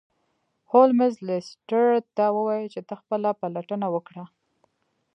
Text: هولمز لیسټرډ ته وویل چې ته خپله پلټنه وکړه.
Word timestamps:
هولمز 0.71 1.13
لیسټرډ 1.27 2.03
ته 2.17 2.25
وویل 2.35 2.67
چې 2.73 2.81
ته 2.87 2.93
خپله 3.01 3.29
پلټنه 3.39 3.87
وکړه. 3.93 4.23